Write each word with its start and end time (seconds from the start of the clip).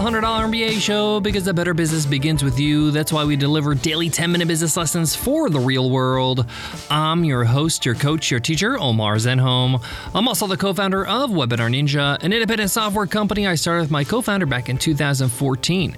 the 0.00 0.10
$100 0.10 0.22
MBA 0.22 0.80
show 0.80 1.20
because 1.20 1.46
a 1.46 1.52
better 1.52 1.74
business 1.74 2.06
begins 2.06 2.42
with 2.42 2.58
you. 2.58 2.90
That's 2.90 3.12
why 3.12 3.24
we 3.24 3.36
deliver 3.36 3.74
daily 3.74 4.08
10 4.08 4.32
minute 4.32 4.48
business 4.48 4.74
lessons 4.74 5.14
for 5.14 5.50
the 5.50 5.60
real 5.60 5.90
world. 5.90 6.46
I'm 6.90 7.22
your 7.22 7.44
host, 7.44 7.84
your 7.84 7.94
coach, 7.94 8.30
your 8.30 8.40
teacher, 8.40 8.78
Omar 8.78 9.16
Zenhom. 9.16 9.82
I'm 10.14 10.26
also 10.26 10.46
the 10.46 10.56
co 10.56 10.72
founder 10.72 11.06
of 11.06 11.28
Webinar 11.30 11.68
Ninja, 11.70 12.22
an 12.22 12.32
independent 12.32 12.70
software 12.70 13.06
company 13.06 13.46
I 13.46 13.56
started 13.56 13.82
with 13.82 13.90
my 13.90 14.04
co 14.04 14.22
founder 14.22 14.46
back 14.46 14.70
in 14.70 14.78
2014. 14.78 15.96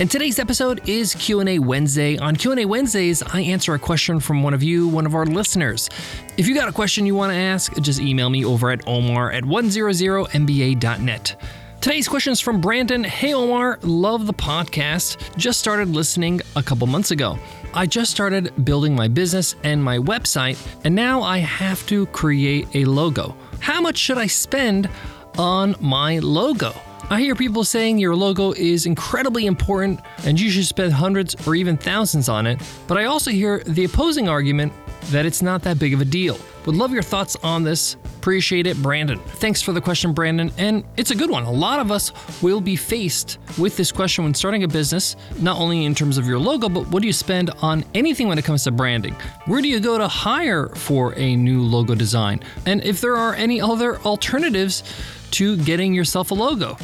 And 0.00 0.10
today's 0.10 0.38
episode 0.38 0.88
is 0.88 1.14
Q&A 1.14 1.58
Wednesday. 1.58 2.16
On 2.16 2.34
Q&A 2.34 2.64
Wednesdays, 2.64 3.22
I 3.22 3.42
answer 3.42 3.74
a 3.74 3.78
question 3.78 4.18
from 4.18 4.42
one 4.42 4.54
of 4.54 4.62
you, 4.62 4.88
one 4.88 5.04
of 5.04 5.14
our 5.14 5.26
listeners. 5.26 5.90
If 6.38 6.46
you 6.48 6.54
got 6.54 6.68
a 6.68 6.72
question 6.72 7.04
you 7.04 7.14
want 7.14 7.32
to 7.32 7.36
ask, 7.36 7.78
just 7.82 8.00
email 8.00 8.30
me 8.30 8.46
over 8.46 8.70
at 8.70 8.88
omar 8.88 9.30
at 9.30 9.44
100mba.net. 9.44 11.36
Today's 11.82 12.06
question 12.06 12.32
is 12.32 12.38
from 12.38 12.60
Brandon. 12.60 13.02
Hey 13.02 13.34
Omar, 13.34 13.80
love 13.82 14.28
the 14.28 14.32
podcast. 14.32 15.16
Just 15.36 15.58
started 15.58 15.88
listening 15.88 16.40
a 16.54 16.62
couple 16.62 16.86
months 16.86 17.10
ago. 17.10 17.36
I 17.74 17.86
just 17.86 18.12
started 18.12 18.64
building 18.64 18.94
my 18.94 19.08
business 19.08 19.56
and 19.64 19.82
my 19.82 19.98
website, 19.98 20.64
and 20.84 20.94
now 20.94 21.22
I 21.22 21.38
have 21.38 21.84
to 21.88 22.06
create 22.06 22.68
a 22.76 22.84
logo. 22.84 23.36
How 23.58 23.80
much 23.80 23.98
should 23.98 24.16
I 24.16 24.28
spend 24.28 24.88
on 25.36 25.74
my 25.80 26.20
logo? 26.20 26.72
I 27.10 27.20
hear 27.20 27.34
people 27.34 27.64
saying 27.64 27.98
your 27.98 28.14
logo 28.14 28.52
is 28.52 28.86
incredibly 28.86 29.46
important 29.46 30.00
and 30.24 30.40
you 30.40 30.50
should 30.50 30.66
spend 30.66 30.92
hundreds 30.92 31.34
or 31.48 31.56
even 31.56 31.76
thousands 31.76 32.28
on 32.28 32.46
it, 32.46 32.60
but 32.86 32.96
I 32.96 33.06
also 33.06 33.32
hear 33.32 33.58
the 33.66 33.84
opposing 33.84 34.28
argument 34.28 34.72
that 35.10 35.26
it's 35.26 35.42
not 35.42 35.62
that 35.62 35.78
big 35.78 35.94
of 35.94 36.00
a 36.00 36.04
deal. 36.04 36.38
Would 36.66 36.76
love 36.76 36.92
your 36.92 37.02
thoughts 37.02 37.36
on 37.42 37.64
this. 37.64 37.94
Appreciate 38.18 38.66
it, 38.66 38.80
Brandon. 38.80 39.18
Thanks 39.18 39.60
for 39.60 39.72
the 39.72 39.80
question, 39.80 40.12
Brandon. 40.12 40.52
And 40.58 40.84
it's 40.96 41.10
a 41.10 41.14
good 41.14 41.28
one. 41.28 41.42
A 41.42 41.50
lot 41.50 41.80
of 41.80 41.90
us 41.90 42.12
will 42.40 42.60
be 42.60 42.76
faced 42.76 43.38
with 43.58 43.76
this 43.76 43.90
question 43.90 44.22
when 44.24 44.32
starting 44.32 44.62
a 44.62 44.68
business, 44.68 45.16
not 45.40 45.58
only 45.58 45.84
in 45.84 45.94
terms 45.94 46.18
of 46.18 46.26
your 46.26 46.38
logo, 46.38 46.68
but 46.68 46.86
what 46.88 47.02
do 47.02 47.08
you 47.08 47.12
spend 47.12 47.50
on 47.62 47.84
anything 47.94 48.28
when 48.28 48.38
it 48.38 48.44
comes 48.44 48.62
to 48.64 48.70
branding? 48.70 49.14
Where 49.46 49.60
do 49.60 49.68
you 49.68 49.80
go 49.80 49.98
to 49.98 50.06
hire 50.06 50.68
for 50.68 51.18
a 51.18 51.34
new 51.34 51.62
logo 51.62 51.96
design? 51.96 52.40
And 52.64 52.82
if 52.84 53.00
there 53.00 53.16
are 53.16 53.34
any 53.34 53.60
other 53.60 53.98
alternatives 54.00 54.84
to 55.32 55.56
getting 55.56 55.94
yourself 55.94 56.30
a 56.30 56.34
logo. 56.34 56.76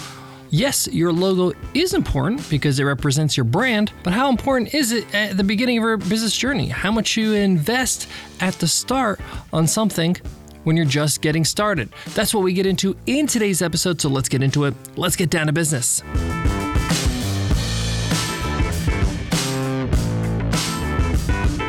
Yes, 0.50 0.88
your 0.90 1.12
logo 1.12 1.52
is 1.74 1.92
important 1.92 2.48
because 2.48 2.80
it 2.80 2.84
represents 2.84 3.36
your 3.36 3.44
brand, 3.44 3.92
but 4.02 4.14
how 4.14 4.30
important 4.30 4.72
is 4.72 4.92
it 4.92 5.14
at 5.14 5.36
the 5.36 5.44
beginning 5.44 5.76
of 5.76 5.82
your 5.82 5.96
business 5.98 6.36
journey? 6.36 6.68
How 6.68 6.90
much 6.90 7.18
you 7.18 7.34
invest 7.34 8.08
at 8.40 8.54
the 8.54 8.66
start 8.66 9.20
on 9.52 9.66
something 9.66 10.16
when 10.64 10.74
you're 10.74 10.86
just 10.86 11.20
getting 11.20 11.44
started? 11.44 11.90
That's 12.14 12.32
what 12.32 12.42
we 12.44 12.54
get 12.54 12.64
into 12.64 12.96
in 13.04 13.26
today's 13.26 13.60
episode, 13.60 14.00
so 14.00 14.08
let's 14.08 14.30
get 14.30 14.42
into 14.42 14.64
it. 14.64 14.74
Let's 14.96 15.16
get 15.16 15.28
down 15.28 15.48
to 15.48 15.52
business. 15.52 16.02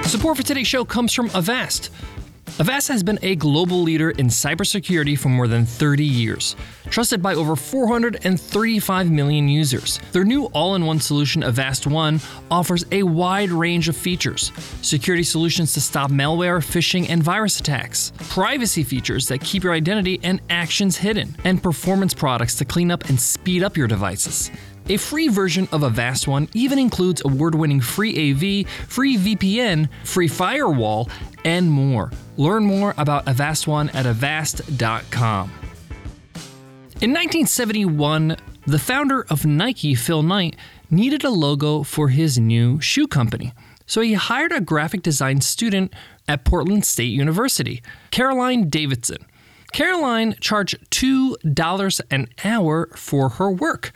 Support 0.10 0.38
for 0.38 0.44
today's 0.44 0.68
show 0.68 0.86
comes 0.86 1.14
from 1.14 1.30
Avast. 1.34 1.92
Avast 2.60 2.90
has 2.90 3.04
been 3.04 3.18
a 3.22 3.38
global 3.38 3.82
leader 3.84 4.10
in 4.10 4.28
cybersecurity 4.28 5.18
for 5.18 5.30
more 5.30 5.48
than 5.48 5.66
30 5.66 6.04
years, 6.04 6.58
trusted 6.90 7.22
by 7.22 7.34
over 7.34 7.56
435 7.56 9.10
million 9.10 9.48
users. 9.48 9.98
Their 10.12 10.26
new 10.26 10.48
all 10.48 10.76
in 10.76 10.86
one 10.86 11.00
solution, 11.00 11.42
Avast 11.42 11.88
One, 11.88 12.20
offers 12.52 12.84
a 12.92 13.04
wide 13.04 13.50
range 13.50 13.88
of 13.88 13.96
features 13.96 14.52
security 14.82 15.24
solutions 15.24 15.74
to 15.76 15.80
stop 15.80 16.12
malware, 16.12 16.60
phishing, 16.60 17.10
and 17.10 17.24
virus 17.24 17.62
attacks, 17.62 18.12
privacy 18.28 18.84
features 18.84 19.30
that 19.30 19.40
keep 19.40 19.64
your 19.64 19.72
identity 19.72 20.20
and 20.22 20.42
actions 20.50 20.98
hidden, 20.98 21.34
and 21.46 21.64
performance 21.64 22.14
products 22.14 22.56
to 22.56 22.66
clean 22.66 22.92
up 22.92 23.08
and 23.08 23.22
speed 23.22 23.64
up 23.64 23.78
your 23.78 23.88
devices. 23.88 24.52
A 24.92 24.98
free 24.98 25.28
version 25.28 25.68
of 25.72 25.84
Avast 25.84 26.28
One 26.28 26.50
even 26.56 26.80
includes 26.80 27.22
award 27.24 27.54
winning 27.54 27.80
free 27.80 28.32
AV, 28.32 28.68
free 28.88 29.18
VPN, 29.18 29.88
free 30.04 30.28
firewall, 30.28 31.10
and 31.46 31.70
more. 31.70 32.12
Learn 32.38 32.64
more 32.64 32.96
about 32.98 33.28
Avast 33.28 33.68
One 33.68 33.90
at 33.90 34.08
avast.com. 34.08 35.52
In 37.02 37.12
1971, 37.12 38.36
the 38.66 38.80
founder 38.80 39.28
of 39.30 39.46
Nike, 39.46 39.94
Phil 39.94 40.24
Knight, 40.24 40.56
needed 40.90 41.24
a 41.24 41.30
logo 41.30 41.84
for 41.84 42.10
his 42.10 42.40
new 42.40 42.82
shoe 42.82 43.08
company. 43.08 43.54
So 43.86 44.02
he 44.02 44.14
hired 44.14 44.52
a 44.52 44.60
graphic 44.60 45.04
design 45.04 45.42
student 45.42 45.94
at 46.28 46.46
Portland 46.46 46.84
State 46.84 47.14
University, 47.14 47.84
Caroline 48.10 48.70
Davidson. 48.72 49.24
Caroline 49.72 50.36
charged 50.40 50.80
$2 50.90 52.02
an 52.10 52.28
hour 52.44 52.90
for 52.96 53.30
her 53.30 53.52
work 53.52 53.92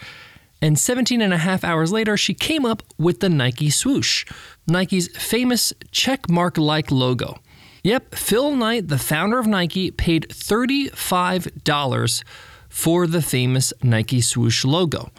and 0.63 0.79
17 0.79 1.21
and 1.21 1.33
a 1.33 1.37
half 1.37 1.65
hours 1.65 1.91
later, 1.91 2.15
she 2.15 2.33
came 2.33 2.65
up 2.65 2.83
with 2.97 3.19
the 3.19 3.27
Nike 3.27 3.69
swoosh, 3.69 4.25
Nike's 4.65 5.09
famous 5.09 5.73
check 5.91 6.29
mark 6.29 6.57
like 6.57 6.89
logo. 6.89 7.37
Yep, 7.83 8.15
Phil 8.15 8.55
Knight, 8.55 8.87
the 8.87 8.97
founder 8.97 9.39
of 9.39 9.45
Nike, 9.45 9.91
paid 9.91 10.29
$35 10.29 12.23
for 12.69 13.07
the 13.07 13.21
famous 13.21 13.73
Nike 13.83 14.21
swoosh 14.21 14.63
logo. 14.63 15.11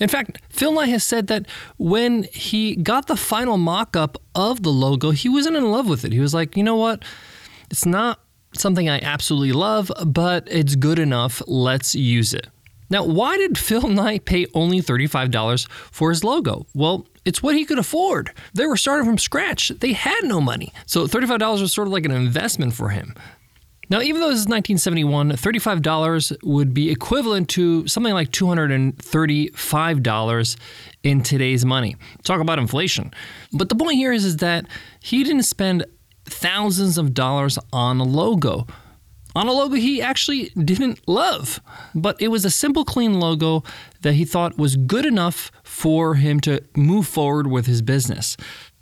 In 0.00 0.08
fact, 0.08 0.38
Phil 0.48 0.72
Knight 0.72 0.88
has 0.88 1.04
said 1.04 1.26
that 1.26 1.44
when 1.76 2.22
he 2.32 2.74
got 2.74 3.06
the 3.06 3.18
final 3.18 3.58
mock 3.58 3.96
up 3.96 4.16
of 4.34 4.62
the 4.62 4.72
logo, 4.72 5.10
he 5.10 5.28
wasn't 5.28 5.56
in 5.56 5.70
love 5.70 5.90
with 5.90 6.06
it. 6.06 6.12
He 6.12 6.20
was 6.20 6.32
like, 6.32 6.56
you 6.56 6.62
know 6.62 6.76
what? 6.76 7.04
It's 7.70 7.84
not 7.84 8.20
something 8.54 8.88
I 8.88 9.00
absolutely 9.00 9.52
love, 9.52 9.92
but 10.06 10.48
it's 10.50 10.74
good 10.74 10.98
enough. 10.98 11.42
Let's 11.46 11.94
use 11.94 12.32
it. 12.32 12.46
Now, 12.90 13.04
why 13.04 13.36
did 13.36 13.58
Phil 13.58 13.88
Knight 13.88 14.24
pay 14.24 14.46
only 14.54 14.80
$35 14.80 15.68
for 15.70 16.10
his 16.10 16.24
logo? 16.24 16.66
Well, 16.74 17.06
it's 17.24 17.42
what 17.42 17.56
he 17.56 17.64
could 17.64 17.78
afford. 17.78 18.32
They 18.54 18.66
were 18.66 18.76
starting 18.76 19.04
from 19.04 19.18
scratch. 19.18 19.68
They 19.68 19.92
had 19.92 20.24
no 20.24 20.40
money. 20.40 20.72
So 20.86 21.06
$35 21.06 21.60
was 21.60 21.72
sort 21.72 21.86
of 21.88 21.92
like 21.92 22.04
an 22.04 22.12
investment 22.12 22.74
for 22.74 22.90
him. 22.90 23.14
Now, 23.88 24.00
even 24.00 24.20
though 24.20 24.30
this 24.30 24.40
is 24.40 24.46
1971, 24.46 25.30
$35 25.32 26.36
would 26.42 26.74
be 26.74 26.90
equivalent 26.90 27.48
to 27.50 27.86
something 27.86 28.14
like 28.14 28.32
$235 28.32 30.56
in 31.04 31.22
today's 31.22 31.64
money. 31.64 31.94
Talk 32.24 32.40
about 32.40 32.58
inflation. 32.58 33.12
But 33.52 33.68
the 33.68 33.76
point 33.76 33.94
here 33.94 34.12
is, 34.12 34.24
is 34.24 34.38
that 34.38 34.66
he 35.00 35.22
didn't 35.22 35.44
spend 35.44 35.84
thousands 36.24 36.98
of 36.98 37.14
dollars 37.14 37.60
on 37.72 38.00
a 38.00 38.04
logo 38.04 38.66
on 39.36 39.48
a 39.48 39.52
logo 39.52 39.74
he 39.74 40.00
actually 40.00 40.50
didn't 40.56 41.06
love. 41.06 41.60
But 41.94 42.20
it 42.20 42.28
was 42.28 42.44
a 42.44 42.50
simple, 42.50 42.84
clean 42.84 43.20
logo 43.20 43.62
that 44.00 44.14
he 44.14 44.24
thought 44.24 44.56
was 44.56 44.76
good 44.76 45.04
enough 45.04 45.52
for 45.62 46.14
him 46.14 46.40
to 46.40 46.62
move 46.74 47.06
forward 47.06 47.46
with 47.46 47.66
his 47.66 47.82
business. 47.82 48.36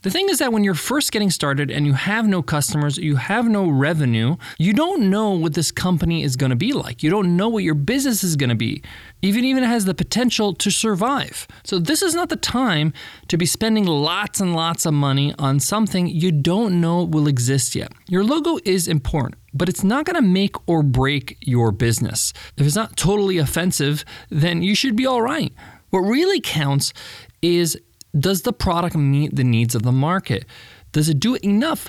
The 0.05 0.11
thing 0.11 0.29
is 0.29 0.39
that 0.41 0.53
when 0.53 0.65
you're 0.65 0.75
first 0.75 1.13
getting 1.13 1.31
started 1.31 1.71
and 1.71 1.87
you 1.87 1.95
have 1.95 2.29
no 2.29 2.43
customers, 2.43 2.99
you 2.99 3.17
have 3.17 3.49
no 3.49 3.67
revenue, 3.67 4.37
you 4.59 4.75
don't 4.75 5.09
know 5.09 5.31
what 5.31 5.55
this 5.55 5.73
company 5.73 6.23
is 6.23 6.37
going 6.37 6.51
to 6.51 6.57
be 6.57 6.75
like. 6.75 7.03
You 7.03 7.09
don't 7.09 7.39
know 7.39 7.49
what 7.49 7.65
your 7.65 7.75
business 7.75 8.23
is 8.23 8.37
going 8.37 8.51
to 8.51 8.55
be, 8.55 8.83
even 9.23 9.47
even 9.47 9.63
has 9.63 9.87
the 9.87 9.95
potential 9.95 10.53
to 10.57 10.71
survive. 10.71 11.49
So 11.65 11.79
this 11.79 12.03
is 12.03 12.15
not 12.15 12.29
the 12.29 12.37
time 12.37 12.93
to 13.29 13.39
be 13.39 13.47
spending 13.47 13.87
lots 13.87 14.41
and 14.41 14.55
lots 14.55 14.85
of 14.85 14.93
money 14.93 15.35
on 15.39 15.59
something 15.59 16.07
you 16.07 16.31
don't 16.31 16.83
know 16.83 17.03
will 17.03 17.27
exist 17.27 17.75
yet. 17.75 17.91
Your 18.07 18.25
logo 18.25 18.59
is 18.67 18.87
important, 18.87 19.37
but 19.55 19.71
it's 19.71 19.83
not 19.83 20.05
going 20.05 20.17
to 20.17 20.29
make 20.29 20.57
or 20.69 20.83
break 20.83 21.39
your 21.41 21.73
business. 21.73 22.35
If 22.59 22.67
it's 22.67 22.77
not 22.77 22.99
totally 22.99 23.39
offensive, 23.39 24.05
then 24.29 24.63
you 24.63 24.75
should 24.75 24.97
be 24.97 25.07
all 25.07 25.23
right. 25.23 25.51
What 25.89 26.01
really 26.01 26.43
counts 26.43 26.93
is 27.41 27.81
does 28.19 28.43
the 28.43 28.53
product 28.53 28.97
meet 28.97 29.35
the 29.35 29.45
needs 29.45 29.75
of 29.75 29.83
the 29.83 29.93
market? 29.93 30.45
Does 30.93 31.09
it 31.09 31.19
do 31.19 31.35
enough 31.37 31.89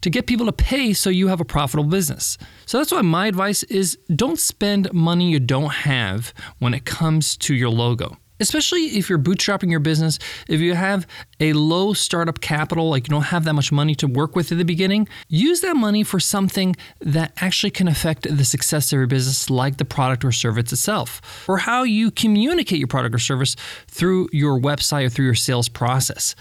to 0.00 0.10
get 0.10 0.26
people 0.26 0.46
to 0.46 0.52
pay 0.52 0.92
so 0.92 1.10
you 1.10 1.28
have 1.28 1.40
a 1.40 1.44
profitable 1.44 1.88
business? 1.88 2.38
So 2.64 2.78
that's 2.78 2.92
why 2.92 3.02
my 3.02 3.26
advice 3.26 3.62
is 3.64 3.98
don't 4.14 4.38
spend 4.38 4.92
money 4.92 5.30
you 5.30 5.40
don't 5.40 5.72
have 5.72 6.32
when 6.58 6.74
it 6.74 6.84
comes 6.84 7.36
to 7.38 7.54
your 7.54 7.70
logo 7.70 8.16
especially 8.40 8.98
if 8.98 9.08
you're 9.08 9.18
bootstrapping 9.18 9.70
your 9.70 9.80
business, 9.80 10.18
if 10.48 10.60
you 10.60 10.74
have 10.74 11.06
a 11.40 11.52
low 11.52 11.92
startup 11.92 12.40
capital, 12.40 12.88
like 12.90 13.06
you 13.06 13.10
don't 13.10 13.22
have 13.22 13.44
that 13.44 13.54
much 13.54 13.72
money 13.72 13.94
to 13.96 14.06
work 14.06 14.36
with 14.36 14.52
at 14.52 14.58
the 14.58 14.64
beginning, 14.64 15.08
use 15.28 15.60
that 15.60 15.76
money 15.76 16.02
for 16.02 16.20
something 16.20 16.76
that 17.00 17.32
actually 17.40 17.70
can 17.70 17.88
affect 17.88 18.22
the 18.22 18.44
success 18.44 18.92
of 18.92 18.98
your 18.98 19.06
business, 19.06 19.50
like 19.50 19.76
the 19.76 19.84
product 19.84 20.24
or 20.24 20.32
service 20.32 20.72
itself, 20.72 21.20
or 21.48 21.58
how 21.58 21.82
you 21.82 22.10
communicate 22.10 22.78
your 22.78 22.88
product 22.88 23.14
or 23.14 23.18
service 23.18 23.56
through 23.86 24.28
your 24.32 24.58
website 24.58 25.06
or 25.06 25.08
through 25.08 25.26
your 25.26 25.34
sales 25.34 25.68
process. 25.68 26.34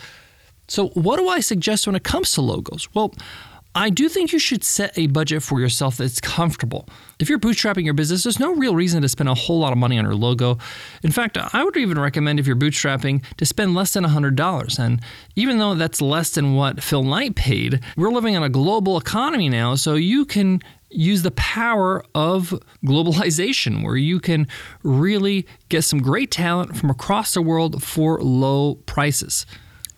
So, 0.68 0.88
what 0.90 1.18
do 1.18 1.28
I 1.30 1.42
suggest 1.42 1.86
when 1.86 1.96
it 1.96 2.04
comes 2.04 2.32
to 2.34 2.42
logos? 2.42 2.88
Well, 2.94 3.14
I 3.78 3.90
do 3.90 4.08
think 4.08 4.32
you 4.32 4.40
should 4.40 4.64
set 4.64 4.98
a 4.98 5.08
budget 5.08 5.44
for 5.44 5.60
yourself 5.60 5.98
that's 5.98 6.22
comfortable. 6.22 6.88
If 7.20 7.28
you're 7.28 7.40
bootstrapping 7.40 7.84
your 7.84 7.94
business, 7.94 8.24
there's 8.24 8.40
no 8.40 8.56
real 8.56 8.74
reason 8.74 9.02
to 9.02 9.10
spend 9.10 9.28
a 9.28 9.34
whole 9.34 9.60
lot 9.60 9.74
of 9.74 9.78
money 9.78 10.00
on 10.00 10.06
your 10.06 10.16
logo. 10.16 10.58
In 11.04 11.12
fact, 11.12 11.38
I 11.38 11.62
would 11.62 11.76
even 11.76 12.00
recommend 12.00 12.40
if 12.40 12.48
you're 12.48 12.56
bootstrapping 12.56 13.22
to 13.36 13.46
spend 13.46 13.76
less 13.76 13.92
than 13.92 14.06
$100. 14.06 14.80
And 14.80 15.02
even 15.36 15.58
though 15.58 15.76
that's 15.76 16.02
less 16.02 16.30
than 16.30 16.56
what 16.56 16.82
Phil 16.82 17.04
Knight 17.04 17.36
paid, 17.36 17.82
we're 17.98 18.12
living 18.12 18.34
in 18.34 18.44
a 18.44 18.50
global 18.50 18.98
economy 18.98 19.50
now, 19.50 19.76
so 19.76 19.96
you 19.96 20.24
can 20.24 20.62
use 20.90 21.24
the 21.24 21.32
power 21.32 22.02
of 22.16 22.58
globalization 22.86 23.84
where 23.84 23.98
you 23.98 24.22
can 24.22 24.48
really 24.84 25.46
get 25.68 25.82
some 25.82 26.00
great 26.00 26.32
talent 26.32 26.78
from 26.78 26.90
across 26.90 27.34
the 27.34 27.42
world 27.42 27.84
for 27.84 28.22
low 28.22 28.76
prices. 28.86 29.46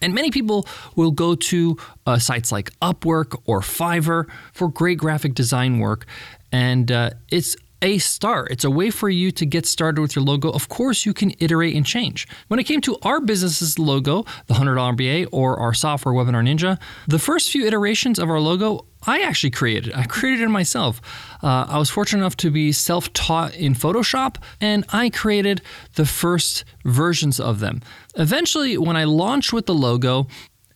And 0.01 0.13
many 0.13 0.31
people 0.31 0.67
will 0.95 1.11
go 1.11 1.35
to 1.35 1.77
uh, 2.05 2.19
sites 2.19 2.51
like 2.51 2.71
Upwork 2.79 3.39
or 3.45 3.61
Fiverr 3.61 4.25
for 4.53 4.69
great 4.69 4.97
graphic 4.97 5.33
design 5.33 5.79
work. 5.79 6.05
And 6.51 6.91
uh, 6.91 7.11
it's 7.29 7.55
a 7.81 7.97
start. 8.00 8.51
It's 8.51 8.63
a 8.63 8.71
way 8.71 8.89
for 8.89 9.09
you 9.09 9.31
to 9.31 9.45
get 9.45 9.65
started 9.65 10.01
with 10.01 10.15
your 10.15 10.25
logo. 10.25 10.50
Of 10.50 10.69
course, 10.69 11.06
you 11.06 11.13
can 11.13 11.33
iterate 11.39 11.75
and 11.75 11.85
change. 11.85 12.27
When 12.47 12.59
it 12.59 12.63
came 12.63 12.81
to 12.81 12.97
our 13.03 13.21
business's 13.21 13.77
logo, 13.77 14.25
the 14.47 14.56
$100 14.56 14.97
MBA 14.97 15.27
or 15.31 15.59
our 15.59 15.74
software 15.74 16.13
Webinar 16.13 16.44
Ninja, 16.44 16.79
the 17.07 17.19
first 17.19 17.51
few 17.51 17.65
iterations 17.65 18.19
of 18.19 18.29
our 18.29 18.39
logo 18.39 18.85
I 19.06 19.21
actually 19.21 19.51
created. 19.51 19.94
I 19.94 20.03
created 20.07 20.44
it 20.44 20.50
myself. 20.50 21.01
Uh, 21.44 21.65
I 21.69 21.77
was 21.77 21.89
fortunate 21.89 22.21
enough 22.21 22.38
to 22.38 22.51
be 22.51 22.71
self 22.71 23.13
taught 23.13 23.56
in 23.56 23.74
Photoshop, 23.74 24.38
and 24.59 24.83
I 24.89 25.09
created 25.09 25.62
the 25.95 26.06
first 26.06 26.65
versions 26.83 27.39
of 27.39 27.59
them. 27.59 27.81
Eventually, 28.15 28.77
when 28.77 28.97
I 28.97 29.03
launched 29.03 29.53
with 29.53 29.68
the 29.68 29.75
logo, 29.75 30.27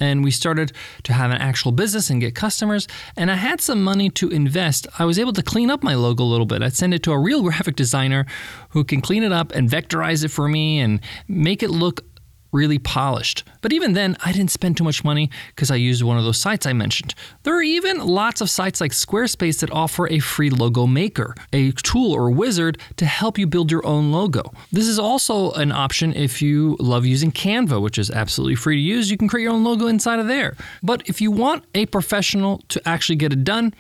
and 0.02 0.24
we 0.24 0.32
started 0.32 0.74
to 1.04 1.14
have 1.14 1.32
an 1.32 1.38
actual 1.38 1.72
business 1.72 2.10
and 2.10 2.20
get 2.20 2.36
customers. 2.36 2.88
And 3.16 3.32
i 3.32 3.36
had 3.36 3.62
some 3.62 3.84
money 3.84 4.10
to 4.10 4.30
invest. 4.30 4.88
I 5.00 5.06
was 5.06 5.18
able 5.18 5.34
to 5.34 5.44
clean 5.44 5.70
up 5.70 5.84
my 5.84 5.96
logo 5.96 6.24
a 6.24 6.26
little 6.26 6.46
bit. 6.46 6.62
I'd 6.62 6.74
send 6.74 6.94
it 6.94 7.04
to 7.04 7.12
a 7.12 7.20
real 7.20 7.44
graphic 7.44 7.76
designer 7.76 8.26
who 8.70 8.84
can 8.84 9.00
clean 9.00 9.24
it 9.24 9.32
up 9.32 9.52
and 9.54 9.70
vectorize 9.70 10.26
it 10.26 10.30
for 10.30 10.50
me 10.50 10.80
and 10.80 11.00
make 11.28 11.64
it 11.64 11.70
look 11.70 12.04
really 12.52 12.80
polished. 12.80 13.44
But 13.62 13.74
even 13.74 13.94
then, 13.94 14.18
I 14.24 14.32
didn't 14.32 14.52
spend 14.52 14.78
too 14.78 14.84
much 14.84 15.04
money 15.04 15.30
because 15.48 15.72
I 15.72 15.76
used 15.76 16.04
one 16.04 16.18
of 16.18 16.24
those 16.24 16.40
sites 16.40 16.66
I 16.66 16.74
mentioned. 16.74 17.16
There 17.44 17.56
are 17.56 17.62
even 17.62 18.00
lots 18.00 18.42
of 18.42 18.50
sites 18.50 18.82
like 18.82 18.92
Squarespace 18.92 19.60
that 19.60 19.72
offer 19.72 20.08
a 20.08 20.20
free 20.20 20.50
logo 20.50 20.88
maker, 20.88 21.36
a 21.54 21.72
tool 21.72 22.12
or 22.12 22.30
wizard 22.30 22.78
to 22.98 23.06
help 23.06 23.38
you 23.38 23.48
build 23.48 23.72
your 23.72 23.86
own 23.86 24.12
logo. 24.12 24.52
This 24.72 24.88
is 24.88 25.00
also 25.00 25.52
an 25.52 25.72
option 25.72 26.14
if 26.14 26.42
you 26.42 26.76
love 26.80 27.06
using 27.06 27.32
Canva, 27.32 27.82
which 27.82 27.98
is 27.98 28.12
absolutely 28.12 28.56
free 28.56 28.76
to 28.76 28.82
use. 28.82 29.10
You 29.10 29.18
can 29.18 29.28
create 29.28 29.44
your 29.44 29.54
own 29.54 29.64
logo 29.64 29.88
inside 29.88 30.20
of 30.20 30.28
there. 30.28 30.56
But 30.84 31.08
if 31.08 31.22
you 31.22 31.32
want 31.32 31.66
a 31.76 31.86
professional 31.88 32.62
to 32.70 32.82
actually 32.88 33.16
get 33.16 33.34
it 33.34 33.44
done, 33.44 33.74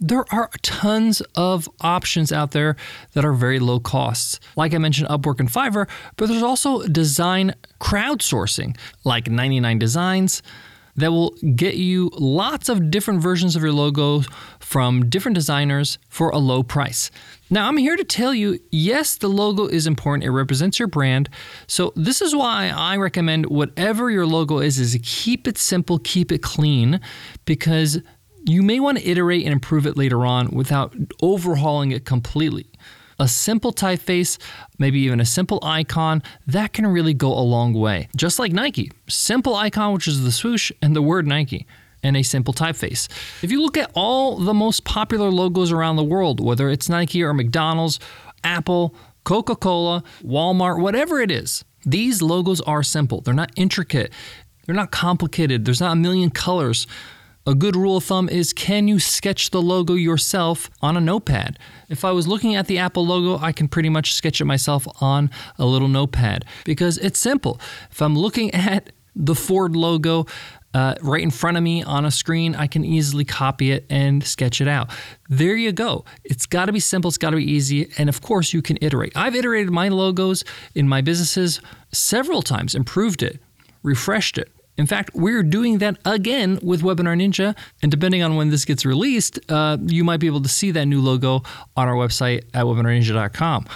there 0.00 0.24
are 0.32 0.50
tons 0.62 1.22
of 1.34 1.68
options 1.80 2.32
out 2.32 2.50
there 2.50 2.76
that 3.12 3.24
are 3.24 3.32
very 3.32 3.58
low 3.58 3.80
costs. 3.80 4.40
Like 4.56 4.74
I 4.74 4.78
mentioned, 4.78 5.08
Upwork 5.08 5.40
and 5.40 5.48
Fiverr, 5.48 5.88
but 6.16 6.28
there's 6.28 6.42
also 6.42 6.86
design 6.86 7.54
crowdsourcing, 7.80 8.76
like 9.04 9.30
99 9.30 9.78
Designs, 9.78 10.42
that 10.96 11.10
will 11.10 11.30
get 11.56 11.74
you 11.74 12.10
lots 12.14 12.68
of 12.68 12.90
different 12.90 13.20
versions 13.20 13.56
of 13.56 13.62
your 13.62 13.72
logo 13.72 14.22
from 14.60 15.08
different 15.08 15.34
designers 15.34 15.98
for 16.08 16.30
a 16.30 16.38
low 16.38 16.62
price. 16.62 17.10
Now, 17.50 17.68
I'm 17.68 17.76
here 17.76 17.96
to 17.96 18.04
tell 18.04 18.32
you 18.32 18.58
yes, 18.70 19.16
the 19.16 19.28
logo 19.28 19.66
is 19.66 19.86
important. 19.86 20.24
It 20.24 20.30
represents 20.30 20.78
your 20.78 20.88
brand. 20.88 21.28
So, 21.66 21.92
this 21.96 22.22
is 22.22 22.34
why 22.34 22.72
I 22.74 22.96
recommend 22.96 23.46
whatever 23.46 24.10
your 24.10 24.26
logo 24.26 24.58
is 24.58 24.78
is 24.78 24.98
keep 25.02 25.46
it 25.46 25.58
simple, 25.58 25.98
keep 25.98 26.32
it 26.32 26.42
clean 26.42 27.00
because 27.44 28.00
you 28.44 28.62
may 28.62 28.80
want 28.80 28.98
to 28.98 29.08
iterate 29.08 29.44
and 29.44 29.52
improve 29.52 29.86
it 29.86 29.96
later 29.96 30.24
on 30.24 30.48
without 30.48 30.94
overhauling 31.22 31.92
it 31.92 32.04
completely. 32.04 32.66
A 33.18 33.28
simple 33.28 33.72
typeface, 33.72 34.38
maybe 34.78 35.00
even 35.00 35.20
a 35.20 35.24
simple 35.24 35.60
icon, 35.62 36.22
that 36.46 36.72
can 36.72 36.86
really 36.86 37.14
go 37.14 37.32
a 37.32 37.40
long 37.40 37.72
way. 37.72 38.08
Just 38.16 38.38
like 38.38 38.52
Nike, 38.52 38.90
simple 39.08 39.54
icon, 39.54 39.92
which 39.92 40.08
is 40.08 40.24
the 40.24 40.32
swoosh, 40.32 40.72
and 40.82 40.96
the 40.96 41.02
word 41.02 41.26
Nike 41.26 41.66
and 42.02 42.16
a 42.16 42.22
simple 42.22 42.52
typeface. 42.52 43.08
If 43.42 43.50
you 43.50 43.62
look 43.62 43.76
at 43.76 43.90
all 43.94 44.36
the 44.36 44.54
most 44.54 44.84
popular 44.84 45.30
logos 45.30 45.72
around 45.72 45.96
the 45.96 46.04
world, 46.04 46.38
whether 46.38 46.68
it's 46.68 46.88
Nike 46.88 47.22
or 47.22 47.32
McDonald's, 47.32 47.98
Apple, 48.44 48.94
Coca 49.24 49.56
Cola, 49.56 50.04
Walmart, 50.22 50.80
whatever 50.80 51.20
it 51.20 51.30
is, 51.30 51.64
these 51.86 52.20
logos 52.20 52.60
are 52.60 52.82
simple. 52.82 53.22
They're 53.22 53.32
not 53.32 53.52
intricate, 53.56 54.12
they're 54.66 54.74
not 54.74 54.90
complicated, 54.90 55.64
there's 55.64 55.80
not 55.80 55.92
a 55.92 55.96
million 55.96 56.30
colors. 56.30 56.86
A 57.46 57.54
good 57.54 57.76
rule 57.76 57.98
of 57.98 58.04
thumb 58.04 58.30
is 58.30 58.54
can 58.54 58.88
you 58.88 58.98
sketch 58.98 59.50
the 59.50 59.60
logo 59.60 59.92
yourself 59.92 60.70
on 60.80 60.96
a 60.96 61.00
notepad? 61.00 61.58
If 61.90 62.02
I 62.02 62.10
was 62.10 62.26
looking 62.26 62.54
at 62.54 62.68
the 62.68 62.78
Apple 62.78 63.06
logo, 63.06 63.38
I 63.44 63.52
can 63.52 63.68
pretty 63.68 63.90
much 63.90 64.14
sketch 64.14 64.40
it 64.40 64.46
myself 64.46 64.86
on 65.02 65.30
a 65.58 65.66
little 65.66 65.88
notepad 65.88 66.46
because 66.64 66.96
it's 66.96 67.18
simple. 67.18 67.60
If 67.90 68.00
I'm 68.00 68.16
looking 68.16 68.50
at 68.54 68.92
the 69.14 69.34
Ford 69.34 69.76
logo, 69.76 70.24
uh, 70.72 70.94
right 71.02 71.22
in 71.22 71.30
front 71.30 71.58
of 71.58 71.62
me 71.62 71.82
on 71.82 72.06
a 72.06 72.10
screen, 72.10 72.54
I 72.54 72.66
can 72.66 72.82
easily 72.82 73.26
copy 73.26 73.72
it 73.72 73.84
and 73.90 74.24
sketch 74.24 74.62
it 74.62 74.66
out. 74.66 74.88
There 75.28 75.54
you 75.54 75.70
go. 75.70 76.06
It's 76.24 76.46
got 76.46 76.66
to 76.66 76.72
be 76.72 76.80
simple, 76.80 77.08
it's 77.08 77.18
got 77.18 77.30
to 77.30 77.36
be 77.36 77.52
easy, 77.52 77.90
and 77.98 78.08
of 78.08 78.22
course, 78.22 78.54
you 78.54 78.62
can 78.62 78.78
iterate. 78.80 79.12
I've 79.14 79.36
iterated 79.36 79.70
my 79.70 79.88
logos 79.88 80.44
in 80.74 80.88
my 80.88 81.02
businesses 81.02 81.60
several 81.92 82.40
times, 82.40 82.74
improved 82.74 83.22
it, 83.22 83.38
refreshed 83.82 84.38
it, 84.38 84.50
in 84.76 84.86
fact, 84.86 85.10
we're 85.14 85.42
doing 85.42 85.78
that 85.78 85.98
again 86.04 86.58
with 86.62 86.82
Webinar 86.82 87.16
Ninja. 87.16 87.56
And 87.82 87.90
depending 87.90 88.22
on 88.22 88.36
when 88.36 88.50
this 88.50 88.64
gets 88.64 88.84
released, 88.84 89.38
uh, 89.48 89.76
you 89.80 90.04
might 90.04 90.18
be 90.18 90.26
able 90.26 90.42
to 90.42 90.48
see 90.48 90.70
that 90.72 90.86
new 90.86 91.00
logo 91.00 91.42
on 91.76 91.88
our 91.88 91.94
website 91.94 92.44
at 92.54 92.64
webinarninja.com. 92.64 93.66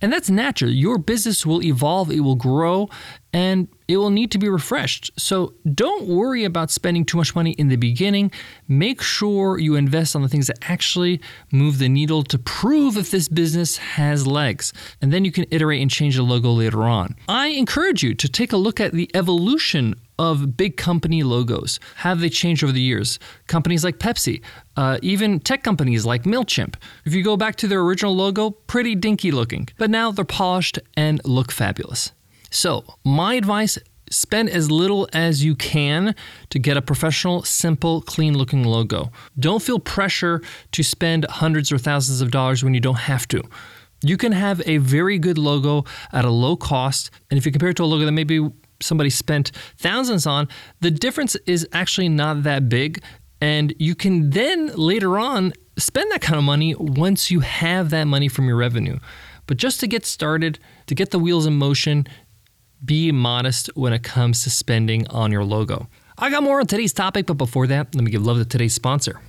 And 0.00 0.12
that's 0.12 0.30
natural. 0.30 0.70
Your 0.70 0.98
business 0.98 1.44
will 1.44 1.62
evolve, 1.62 2.10
it 2.10 2.20
will 2.20 2.36
grow, 2.36 2.88
and 3.32 3.68
it 3.88 3.96
will 3.96 4.10
need 4.10 4.30
to 4.32 4.38
be 4.38 4.48
refreshed. 4.48 5.10
So 5.16 5.54
don't 5.74 6.06
worry 6.06 6.44
about 6.44 6.70
spending 6.70 7.04
too 7.04 7.16
much 7.16 7.34
money 7.34 7.52
in 7.52 7.68
the 7.68 7.76
beginning. 7.76 8.30
Make 8.68 9.02
sure 9.02 9.58
you 9.58 9.76
invest 9.76 10.14
on 10.14 10.22
the 10.22 10.28
things 10.28 10.46
that 10.46 10.58
actually 10.62 11.20
move 11.50 11.78
the 11.78 11.88
needle 11.88 12.22
to 12.24 12.38
prove 12.38 12.96
if 12.96 13.10
this 13.10 13.28
business 13.28 13.76
has 13.78 14.26
legs. 14.26 14.72
And 15.00 15.12
then 15.12 15.24
you 15.24 15.32
can 15.32 15.46
iterate 15.50 15.80
and 15.80 15.90
change 15.90 16.16
the 16.16 16.22
logo 16.22 16.52
later 16.52 16.84
on. 16.84 17.16
I 17.28 17.48
encourage 17.48 18.02
you 18.02 18.14
to 18.14 18.28
take 18.28 18.52
a 18.52 18.56
look 18.56 18.80
at 18.80 18.92
the 18.92 19.10
evolution 19.14 19.94
of 20.18 20.56
big 20.56 20.76
company 20.76 21.22
logos? 21.22 21.78
Have 21.96 22.20
they 22.20 22.28
changed 22.28 22.64
over 22.64 22.72
the 22.72 22.80
years? 22.80 23.18
Companies 23.46 23.84
like 23.84 23.98
Pepsi, 23.98 24.42
uh, 24.76 24.98
even 25.00 25.38
tech 25.40 25.62
companies 25.62 26.04
like 26.04 26.24
MailChimp. 26.24 26.74
If 27.04 27.14
you 27.14 27.22
go 27.22 27.36
back 27.36 27.56
to 27.56 27.68
their 27.68 27.80
original 27.80 28.16
logo, 28.16 28.50
pretty 28.50 28.94
dinky 28.94 29.30
looking, 29.30 29.68
but 29.78 29.90
now 29.90 30.10
they're 30.10 30.24
polished 30.24 30.78
and 30.96 31.20
look 31.24 31.52
fabulous. 31.52 32.12
So, 32.50 32.84
my 33.04 33.34
advice 33.34 33.78
spend 34.10 34.48
as 34.48 34.70
little 34.70 35.08
as 35.12 35.44
you 35.44 35.54
can 35.54 36.14
to 36.50 36.58
get 36.58 36.76
a 36.76 36.82
professional, 36.82 37.42
simple, 37.42 38.00
clean 38.02 38.36
looking 38.36 38.64
logo. 38.64 39.10
Don't 39.38 39.62
feel 39.62 39.78
pressure 39.78 40.40
to 40.72 40.82
spend 40.82 41.26
hundreds 41.28 41.70
or 41.70 41.78
thousands 41.78 42.20
of 42.20 42.30
dollars 42.30 42.64
when 42.64 42.74
you 42.74 42.80
don't 42.80 42.96
have 42.96 43.28
to. 43.28 43.42
You 44.02 44.16
can 44.16 44.32
have 44.32 44.62
a 44.66 44.78
very 44.78 45.18
good 45.18 45.38
logo 45.38 45.84
at 46.12 46.24
a 46.24 46.30
low 46.30 46.56
cost, 46.56 47.10
and 47.30 47.38
if 47.38 47.44
you 47.44 47.52
compare 47.52 47.70
it 47.70 47.76
to 47.78 47.82
a 47.82 47.86
logo 47.86 48.04
that 48.04 48.12
maybe 48.12 48.48
somebody 48.80 49.10
spent 49.10 49.50
thousands 49.76 50.26
on, 50.26 50.48
the 50.80 50.90
difference 50.90 51.34
is 51.46 51.66
actually 51.72 52.08
not 52.08 52.44
that 52.44 52.68
big. 52.68 53.02
And 53.40 53.74
you 53.78 53.94
can 53.94 54.30
then 54.30 54.68
later 54.74 55.18
on 55.18 55.52
spend 55.76 56.10
that 56.12 56.20
kind 56.20 56.38
of 56.38 56.44
money 56.44 56.74
once 56.76 57.30
you 57.30 57.40
have 57.40 57.90
that 57.90 58.04
money 58.04 58.28
from 58.28 58.46
your 58.46 58.56
revenue. 58.56 58.98
But 59.46 59.56
just 59.56 59.80
to 59.80 59.86
get 59.86 60.04
started, 60.04 60.58
to 60.86 60.94
get 60.94 61.10
the 61.10 61.18
wheels 61.18 61.46
in 61.46 61.54
motion, 61.54 62.06
be 62.84 63.12
modest 63.12 63.70
when 63.74 63.92
it 63.92 64.02
comes 64.02 64.42
to 64.44 64.50
spending 64.50 65.06
on 65.08 65.32
your 65.32 65.44
logo. 65.44 65.88
I 66.16 66.30
got 66.30 66.42
more 66.42 66.60
on 66.60 66.66
today's 66.66 66.92
topic, 66.92 67.26
but 67.26 67.34
before 67.34 67.66
that, 67.68 67.94
let 67.94 68.04
me 68.04 68.10
give 68.10 68.24
love 68.24 68.38
to 68.38 68.44
today's 68.44 68.74
sponsor. 68.74 69.20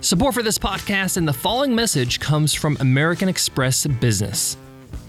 Support 0.00 0.34
for 0.34 0.42
this 0.42 0.58
podcast 0.58 1.16
and 1.16 1.26
the 1.26 1.32
following 1.32 1.74
message 1.74 2.20
comes 2.20 2.54
from 2.54 2.76
American 2.80 3.28
Express 3.28 3.86
Business. 3.86 4.56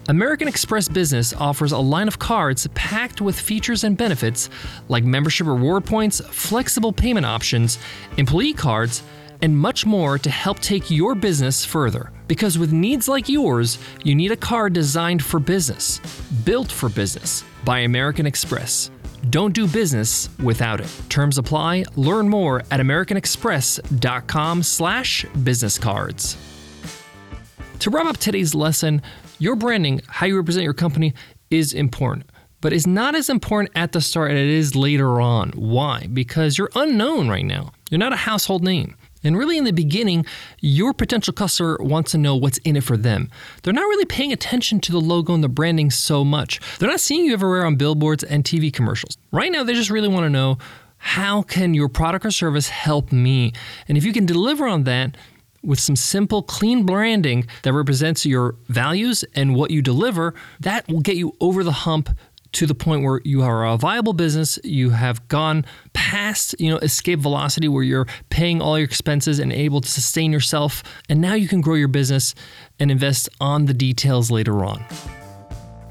American 0.07 0.47
Express 0.47 0.87
Business 0.87 1.33
offers 1.33 1.71
a 1.71 1.77
line 1.77 2.07
of 2.07 2.17
cards 2.17 2.65
packed 2.73 3.21
with 3.21 3.39
features 3.39 3.83
and 3.83 3.95
benefits 3.95 4.49
like 4.87 5.03
membership 5.03 5.45
reward 5.45 5.85
points, 5.85 6.19
flexible 6.31 6.91
payment 6.91 7.27
options, 7.27 7.77
employee 8.17 8.53
cards, 8.53 9.03
and 9.41 9.57
much 9.57 9.85
more 9.85 10.17
to 10.17 10.29
help 10.29 10.59
take 10.59 10.91
your 10.91 11.15
business 11.15 11.65
further. 11.65 12.11
Because 12.27 12.57
with 12.57 12.73
needs 12.73 13.07
like 13.07 13.29
yours, 13.29 13.79
you 14.03 14.15
need 14.15 14.31
a 14.31 14.37
card 14.37 14.73
designed 14.73 15.23
for 15.23 15.39
business, 15.39 15.99
built 16.45 16.71
for 16.71 16.89
business 16.89 17.43
by 17.65 17.79
American 17.79 18.25
Express. 18.25 18.91
Don't 19.29 19.53
do 19.53 19.67
business 19.67 20.29
without 20.43 20.79
it. 20.79 20.89
Terms 21.09 21.37
apply. 21.37 21.83
Learn 21.95 22.29
more 22.29 22.61
at 22.71 22.79
americanexpress.com/slash. 22.79 25.25
To 27.79 27.89
wrap 27.89 28.05
up 28.05 28.17
today's 28.17 28.55
lesson, 28.55 29.01
your 29.39 29.55
branding, 29.55 30.01
how 30.07 30.25
you 30.25 30.37
represent 30.37 30.63
your 30.63 30.73
company, 30.73 31.13
is 31.49 31.73
important. 31.73 32.29
but 32.61 32.73
it's 32.73 32.87
not 32.87 33.15
as 33.15 33.29
important 33.29 33.71
at 33.75 33.91
the 33.93 34.01
start 34.01 34.31
as 34.31 34.37
it 34.37 34.47
is 34.47 34.75
later 34.75 35.21
on. 35.21 35.51
Why? 35.51 36.07
Because 36.11 36.57
you're 36.57 36.71
unknown 36.75 37.29
right 37.29 37.45
now. 37.45 37.71
You're 37.89 37.99
not 37.99 38.13
a 38.13 38.17
household 38.17 38.63
name. 38.63 38.95
And 39.23 39.37
really, 39.37 39.57
in 39.57 39.63
the 39.63 39.73
beginning, 39.73 40.25
your 40.61 40.93
potential 40.93 41.33
customer 41.33 41.77
wants 41.79 42.11
to 42.11 42.17
know 42.17 42.35
what's 42.35 42.57
in 42.59 42.75
it 42.75 42.83
for 42.83 42.97
them. 42.97 43.29
They're 43.63 43.73
not 43.73 43.81
really 43.81 44.05
paying 44.05 44.31
attention 44.31 44.79
to 44.81 44.91
the 44.91 45.01
logo 45.01 45.33
and 45.33 45.43
the 45.43 45.49
branding 45.49 45.91
so 45.91 46.23
much. 46.23 46.59
They're 46.79 46.89
not 46.89 46.99
seeing 46.99 47.25
you 47.25 47.33
everywhere 47.33 47.65
on 47.65 47.75
billboards 47.75 48.23
and 48.23 48.43
TV 48.43 48.71
commercials. 48.71 49.17
Right 49.31 49.51
now, 49.51 49.63
they 49.63 49.73
just 49.73 49.89
really 49.89 50.07
want 50.07 50.23
to 50.23 50.29
know 50.29 50.57
how 50.97 51.41
can 51.41 51.73
your 51.73 51.89
product 51.89 52.25
or 52.25 52.31
service 52.31 52.69
help 52.69 53.11
me? 53.11 53.53
And 53.87 53.97
if 53.97 54.03
you 54.03 54.13
can 54.13 54.25
deliver 54.25 54.67
on 54.67 54.83
that, 54.83 55.15
with 55.63 55.79
some 55.79 55.95
simple, 55.95 56.41
clean 56.41 56.85
branding 56.85 57.47
that 57.63 57.73
represents 57.73 58.25
your 58.25 58.55
values 58.67 59.25
and 59.35 59.55
what 59.55 59.71
you 59.71 59.81
deliver, 59.81 60.33
that 60.59 60.87
will 60.87 61.01
get 61.01 61.17
you 61.17 61.35
over 61.41 61.63
the 61.63 61.71
hump 61.71 62.09
to 62.53 62.65
the 62.65 62.75
point 62.75 63.03
where 63.03 63.21
you 63.23 63.41
are 63.43 63.65
a 63.65 63.77
viable 63.77 64.13
business, 64.13 64.57
you 64.63 64.89
have 64.89 65.27
gone 65.27 65.65
past, 65.93 66.55
you 66.59 66.69
know, 66.69 66.77
escape 66.77 67.19
velocity 67.19 67.67
where 67.67 67.83
you're 67.83 68.07
paying 68.29 68.61
all 68.61 68.77
your 68.77 68.85
expenses 68.85 69.39
and 69.39 69.53
able 69.53 69.81
to 69.81 69.89
sustain 69.89 70.31
yourself, 70.31 70.83
and 71.09 71.21
now 71.21 71.33
you 71.33 71.47
can 71.47 71.61
grow 71.61 71.75
your 71.75 71.87
business 71.87 72.33
and 72.79 72.89
invest 72.91 73.29
on 73.39 73.65
the 73.65 73.73
details 73.73 74.31
later 74.31 74.65
on. 74.65 74.83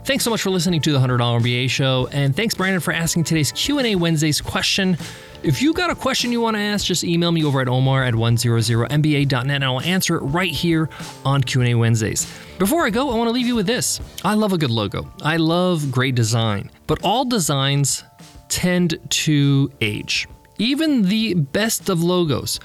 Thanks 0.05 0.25
so 0.25 0.31
much 0.31 0.41
for 0.41 0.51
listening 0.51 0.81
to 0.81 0.93
the 0.93 0.99
$100 0.99 1.19
MBA 1.19 1.69
show, 1.69 2.09
and 2.13 2.35
thanks 2.35 2.55
Brandon 2.55 2.81
for 2.81 2.93
asking 2.93 3.25
today's 3.25 3.53
Q&A 3.53 3.95
Wednesdays 3.95 4.41
question. 4.41 4.97
If 5.45 5.63
you 5.63 5.73
got 5.73 5.89
a 5.89 5.95
question 5.95 6.33
you 6.33 6.41
want 6.41 6.57
to 6.57 6.61
ask, 6.61 6.85
just 6.85 7.05
email 7.05 7.31
me 7.31 7.45
over 7.45 7.61
at 7.61 7.69
omar 7.69 8.03
at 8.03 8.13
100mba.net 8.13 9.49
and 9.49 9.65
I'll 9.65 9.81
answer 9.81 10.17
it 10.17 10.21
right 10.21 10.51
here 10.51 10.91
on 11.25 11.43
Q&A 11.43 11.77
Wednesdays. 11.77 12.27
Before 12.59 12.85
I 12.85 12.91
go, 12.91 13.11
I 13.11 13.15
want 13.15 13.29
to 13.29 13.33
leave 13.33 13.47
you 13.47 13.55
with 13.55 13.67
this. 13.67 14.01
I 14.25 14.35
love 14.35 14.53
a 14.53 14.59
good 14.59 14.73
logo. 14.73 15.09
I 15.23 15.37
love 15.37 15.93
great 15.93 16.17
design, 16.17 16.73
but 16.89 16.99
all 17.05 17.25
designs 17.25 18.03
tend 18.49 18.99
to 19.11 19.71
age. 19.81 20.27
Even 20.59 21.03
the 21.03 21.35
best 21.35 21.89
of 21.89 22.03
logos 22.03 22.59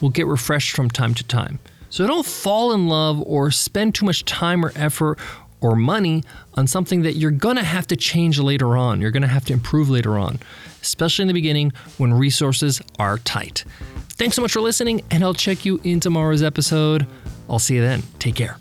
will 0.00 0.08
get 0.08 0.26
refreshed 0.26 0.74
from 0.74 0.88
time 0.88 1.12
to 1.14 1.24
time. 1.24 1.58
So 1.90 2.06
don't 2.06 2.24
fall 2.26 2.72
in 2.72 2.88
love 2.88 3.20
or 3.20 3.50
spend 3.50 3.94
too 3.94 4.06
much 4.06 4.24
time 4.24 4.64
or 4.64 4.72
effort 4.76 5.18
or 5.64 5.74
money 5.74 6.22
on 6.54 6.66
something 6.66 7.00
that 7.02 7.14
you're 7.14 7.30
going 7.30 7.56
to 7.56 7.64
have 7.64 7.86
to 7.86 7.96
change 7.96 8.38
later 8.38 8.76
on. 8.76 9.00
You're 9.00 9.10
going 9.10 9.22
to 9.22 9.28
have 9.28 9.46
to 9.46 9.54
improve 9.54 9.88
later 9.88 10.18
on, 10.18 10.38
especially 10.82 11.22
in 11.22 11.28
the 11.28 11.32
beginning 11.32 11.72
when 11.96 12.12
resources 12.12 12.82
are 12.98 13.16
tight. 13.18 13.64
Thanks 14.10 14.36
so 14.36 14.42
much 14.42 14.52
for 14.52 14.60
listening, 14.60 15.00
and 15.10 15.24
I'll 15.24 15.32
check 15.32 15.64
you 15.64 15.80
in 15.82 16.00
tomorrow's 16.00 16.42
episode. 16.42 17.06
I'll 17.48 17.58
see 17.58 17.76
you 17.76 17.80
then. 17.80 18.02
Take 18.18 18.34
care. 18.34 18.58